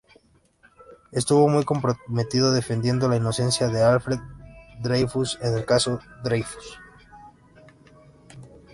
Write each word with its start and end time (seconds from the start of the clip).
Estuvo 1.11 1.47
muy 1.47 1.63
comprometido 1.63 2.51
defendiendo 2.51 3.07
la 3.07 3.17
inocencia 3.17 3.67
de 3.67 3.83
Alfred 3.83 4.17
Dreyfus 4.81 5.37
en 5.43 5.55
el 5.55 5.63
Caso 5.63 5.99
Dreyfus. 6.23 6.79